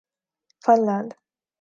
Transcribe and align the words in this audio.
fun 0.63 0.79
land 0.87 1.09